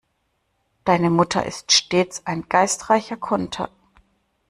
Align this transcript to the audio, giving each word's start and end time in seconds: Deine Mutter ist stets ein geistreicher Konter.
Deine 0.83 1.11
Mutter 1.11 1.45
ist 1.45 1.71
stets 1.73 2.25
ein 2.25 2.49
geistreicher 2.49 3.17
Konter. 3.17 3.69